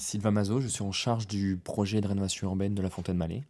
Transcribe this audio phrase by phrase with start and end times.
[0.00, 3.42] Sylvain Mazot, je suis en charge du projet de rénovation urbaine de la Fontaine-Mallet.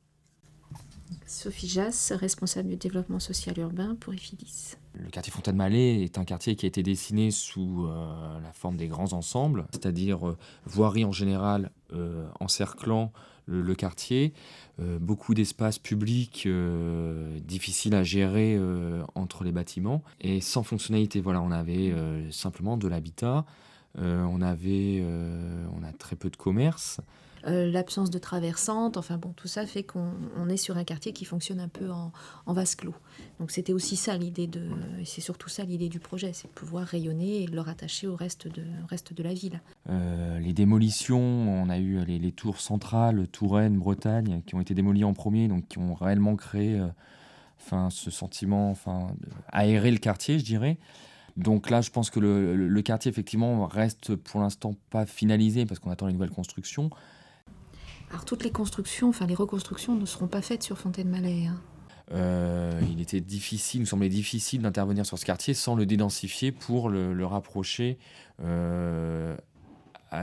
[1.24, 4.74] Sophie Jass, responsable du développement social urbain pour EFIDIS.
[4.94, 8.88] Le quartier Fontaine-Mallet est un quartier qui a été dessiné sous euh, la forme des
[8.88, 10.36] grands ensembles, c'est-à-dire euh,
[10.66, 13.12] voirie en général euh, encerclant
[13.46, 14.32] le, quartier,
[14.78, 16.46] beaucoup d'espaces publics
[17.42, 18.56] difficiles à gérer
[19.16, 21.20] entre les bâtiments et sans fonctionnalité.
[21.20, 21.92] Voilà, on avait
[22.30, 23.44] simplement de l'habitat,
[23.98, 25.04] on avait
[25.74, 27.00] on a très peu de commerce.
[27.46, 31.24] Euh, l'absence de traversante, enfin bon, tout ça fait qu'on est sur un quartier qui
[31.24, 32.12] fonctionne un peu en,
[32.52, 32.94] vase clos.
[33.38, 34.62] Donc c'était aussi ça l'idée de,
[35.04, 38.48] c'est surtout ça l'idée du projet, c'est de pouvoir rayonner et le rattacher au reste
[38.48, 39.60] de, reste de la ville.
[39.88, 45.04] Euh, les démolitions, on a eu les, tours centrales, Touraine, Bretagne, qui ont été démolies
[45.04, 46.88] en premier, donc qui ont réellement créé, euh,
[47.60, 49.14] enfin, ce sentiment, enfin,
[49.48, 50.78] aérer le quartier, je dirais.
[51.40, 55.80] Donc là, je pense que le, le quartier, effectivement, reste pour l'instant pas finalisé parce
[55.80, 56.90] qu'on attend les nouvelles constructions.
[58.10, 61.46] Alors toutes les constructions, enfin les reconstructions ne seront pas faites sur Fontaine-Malais.
[61.46, 61.60] Hein.
[62.12, 66.50] Euh, il était difficile, il nous semblait difficile d'intervenir sur ce quartier sans le dédensifier
[66.50, 67.98] pour le, rapprocher
[68.42, 69.36] euh,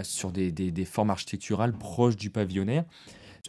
[0.04, 2.84] sur des, formes architecturales proches du pavillonnaire.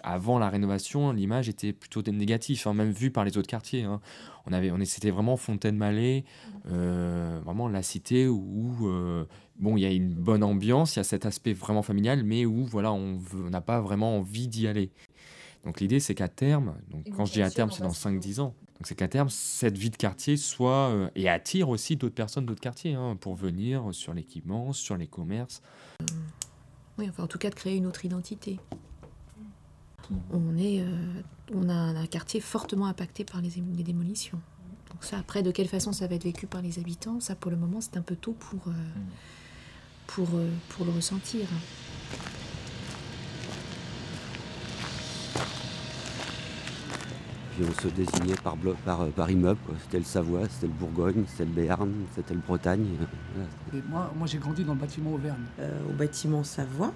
[0.02, 3.84] Avant la rénovation, l'image était plutôt négative, hein, même vue par les autres quartiers.
[3.84, 4.00] Hein.
[4.46, 6.24] On avait, on c'était vraiment Fontaine-Malais,
[6.70, 8.76] euh, vraiment la cité où
[9.58, 12.46] bon, il y a une bonne ambiance, il y a cet aspect vraiment familial, mais
[12.46, 14.90] où voilà, on n'a pas vraiment envie d'y aller.
[15.64, 18.54] Donc l'idée, c'est qu'à terme, donc quand je dis à terme, c'est dans 5-10 ans,
[18.78, 22.46] donc c'est qu'à terme, cette vie de quartier soit euh, et attire aussi d'autres personnes
[22.46, 25.62] d'autres quartiers hein, pour venir sur l'équipement, sur les commerces.
[26.96, 28.60] Oui, enfin en tout cas de créer une autre identité.
[30.30, 31.22] On, est, euh,
[31.54, 34.40] on a un quartier fortement impacté par les, les, démolitions.
[34.90, 37.50] Donc ça, après, de quelle façon ça va être vécu par les habitants, ça pour
[37.50, 38.68] le moment, c'est un peu tôt pour...
[38.68, 39.06] Euh, mm
[40.08, 41.46] pour, euh, pour le ressentir.
[47.54, 49.58] Puis on se désignait par, par, euh, par immeuble.
[49.82, 52.86] C'était le Savoie, c'était le Bourgogne, c'était le Béarn, c'était le Bretagne.
[53.88, 55.44] moi, moi j'ai grandi dans le bâtiment Auvergne.
[55.60, 56.92] Euh, au bâtiment Savoie.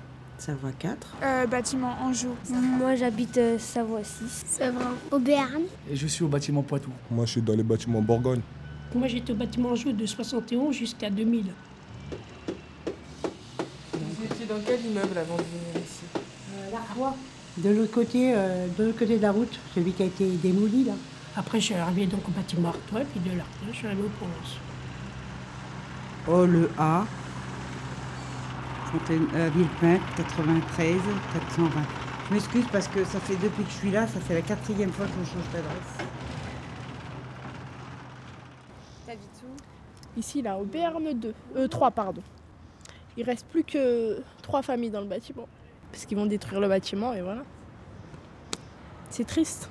[0.47, 1.17] Savoie 4.
[1.23, 2.35] Euh, bâtiment Anjou.
[2.51, 4.45] Moi j'habite Savoie 6.
[4.47, 5.63] Savoie au Béarn.
[5.91, 6.91] Et je suis au bâtiment Poitou.
[7.11, 8.41] Moi je suis dans les bâtiments Bourgogne.
[8.95, 11.45] Moi j'étais au bâtiment Anjou de 71 jusqu'à 2000
[14.53, 16.05] dans quel immeuble avant de venir ici?
[16.55, 17.11] Euh,
[17.59, 20.85] De l'autre côté, euh, de l'autre côté de la route, celui qui a été démoli
[20.85, 20.93] là.
[21.37, 24.11] Après, je suis arrivé donc au bâtiment Artois, puis de l'Artois, je suis allé au
[24.19, 24.59] Provence.
[26.29, 27.07] Oh, le A.
[28.93, 31.01] Fontaine, euh, Villepin, 93,
[31.33, 31.71] 420.
[32.29, 34.93] Je m'excuse parce que ça fait depuis que je suis là, ça fait la quatrième
[34.93, 36.07] fois que je change d'adresse.
[39.07, 40.19] T'habites où?
[40.19, 41.35] Ici, là, au BRM 2.
[41.57, 42.23] Euh, 3, pardon.
[43.17, 45.49] Il reste plus que trois familles dans le bâtiment.
[45.91, 47.45] Parce qu'ils vont détruire le bâtiment et voilà.
[49.09, 49.71] C'est triste.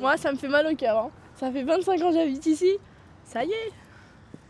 [0.00, 0.98] Moi, ça me fait mal au cœur.
[0.98, 1.10] Hein.
[1.36, 2.78] Ça fait 25 ans que j'habite ici.
[3.24, 3.72] Ça y est.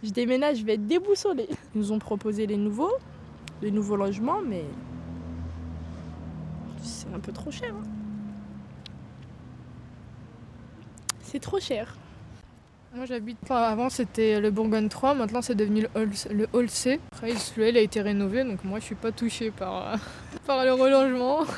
[0.03, 1.49] Je déménage, je vais être déboussolée.
[1.75, 2.93] Ils nous ont proposé les nouveaux,
[3.63, 4.65] les nouveaux logements, mais
[6.83, 7.73] c'est un peu trop cher.
[7.75, 7.87] Hein.
[11.23, 11.97] C'est trop cher.
[12.95, 13.69] Moi j'habite pas.
[13.69, 16.99] Avant c'était le Bourgogne 3, maintenant c'est devenu le Hall, le C.
[17.13, 19.97] Après il a été rénové donc moi je suis pas touchée par, euh,
[20.47, 21.41] par le relogement.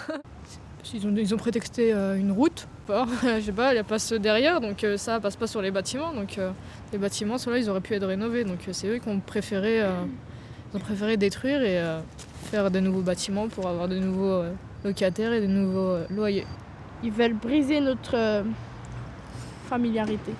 [0.95, 5.21] Ils ont, prétexté euh, une route, je sais pas, elle passe derrière donc euh, ça
[5.21, 6.15] passe pas sur les bâtiments.
[6.15, 6.41] Donc
[6.93, 8.45] les bâtiments, ceux-là ils auraient pu être rénovés.
[8.45, 9.85] Donc c'est eux qui ont préféré,
[10.75, 11.83] ont préféré détruire et
[12.45, 14.43] faire de nouveaux bâtiments pour avoir de nouveaux
[14.85, 16.47] locataires et de nouveaux loyers.
[17.03, 18.45] Ils veulent briser notre
[19.69, 20.33] familiarité.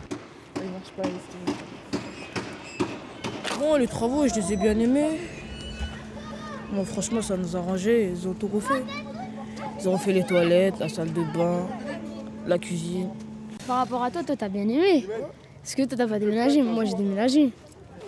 [3.59, 5.19] Bon, les travaux, je les ai bien aimés.
[6.73, 8.11] Bon, franchement, ça nous a arrangé.
[8.11, 8.85] Ils ont tout refait.
[9.81, 11.67] Ils ont refait les toilettes, la salle de bain,
[12.47, 13.09] la cuisine.
[13.67, 15.07] Par rapport à toi, toi, t'as bien aimé.
[15.65, 17.53] Est-ce que toi, t'as pas déménagé Moi, j'ai déménagé.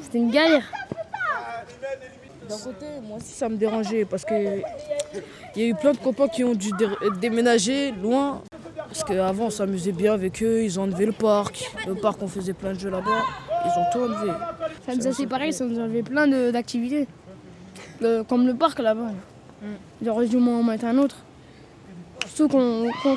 [0.01, 0.71] C'était une galère.
[2.51, 4.35] D'un côté, moi aussi, ça me dérangeait parce que
[5.55, 6.71] il y a eu plein de copains qui ont dû
[7.21, 8.43] déménager loin.
[8.77, 11.71] Parce qu'avant, on s'amusait bien avec eux, ils ont enlevé le parc.
[11.87, 13.23] Le parc, on faisait plein de jeux là-bas.
[13.65, 14.33] Ils ont tout enlevé.
[14.85, 17.07] Ça nous a séparés, ça nous a enlevé plein d'activités.
[18.29, 19.13] comme le parc là-bas.
[20.09, 21.17] Auraient dû en mettre un autre.
[22.27, 22.59] Surtout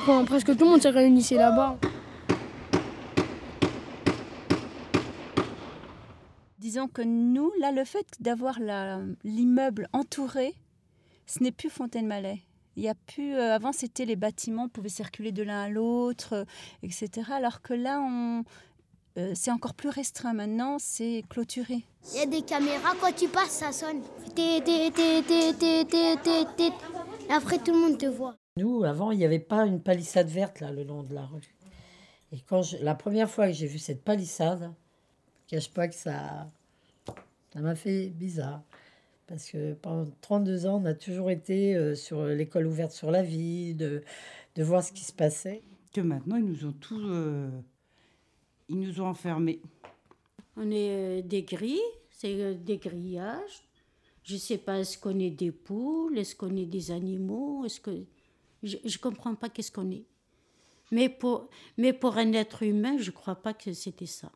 [0.05, 1.77] qu'on presque tout le monde s'est réuni là-bas.
[6.63, 8.57] Disons que nous, là, le fait d'avoir
[9.25, 10.53] l'immeuble entouré,
[11.25, 12.39] ce n'est plus Fontaine-Malais.
[12.77, 13.33] Il y a plus.
[13.35, 16.45] Euh, avant, c'était les bâtiments pouvaient circuler de l'un à l'autre, euh,
[16.81, 17.31] etc.
[17.33, 18.43] Alors que là, on,
[19.17, 21.85] Euh, c'est encore plus restreint maintenant, c'est clôturé.
[22.13, 24.01] Il y a des caméras, quand tu passes, ça sonne.
[27.29, 28.35] Après, tout le monde te voit.
[28.57, 31.53] Nous, avant, il n'y avait pas une palissade verte là, le long de la rue.
[32.31, 34.73] Et quand je- la première fois que j'ai vu cette palissade,
[35.47, 36.47] cache pas que ça
[37.53, 38.63] ça m'a fait bizarre.
[39.27, 43.23] Parce que pendant 32 ans, on a toujours été euh, sur l'école ouverte sur la
[43.23, 44.03] vie, de,
[44.55, 45.61] de voir ce qui se passait.
[45.93, 47.01] Que maintenant, ils nous ont tous.
[47.05, 47.49] euh,
[48.69, 49.61] ils nous ont enfermés.
[50.57, 51.79] On est euh, des grilles,
[52.09, 53.63] c'est des grillages.
[54.23, 57.91] Je sais pas, est-ce qu'on est des poules, est-ce qu'on est des animaux, est-ce que...
[58.63, 60.05] Je ne comprends pas qu'est-ce qu'on est.
[60.91, 64.31] Mais pour, mais pour un être humain, je crois pas que c'était ça.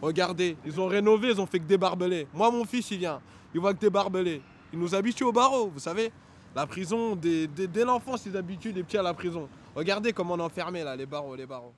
[0.00, 2.26] Regardez, ils ont rénové, ils ont fait que des barbelés.
[2.32, 3.20] Moi, mon fils, il vient,
[3.54, 4.40] il voit que des barbelés.
[4.72, 6.12] Il nous habitue au barreau, vous savez.
[6.54, 9.48] La prison, dès, l'enfance, ils habituent les petits à la prison.
[9.74, 11.72] Regardez comment on enfermé là, les barreaux, les barreaux.